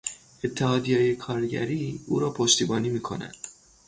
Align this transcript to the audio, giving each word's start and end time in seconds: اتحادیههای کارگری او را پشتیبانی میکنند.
اتحادیههای 0.43 1.15
کارگری 1.15 1.99
او 2.07 2.19
را 2.19 2.29
پشتیبانی 2.29 2.89
میکنند. 2.89 3.35